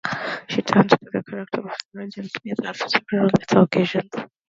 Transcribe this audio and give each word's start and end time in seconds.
She 0.49 0.55
returned 0.55 0.89
to 0.89 0.97
the 1.13 1.21
character 1.23 1.61
of 1.61 1.75
Sarah 1.93 2.07
Jane 2.07 2.27
Smith 2.27 2.65
on 2.65 2.73
several 2.73 3.25
later 3.37 3.59
occasions. 3.59 4.09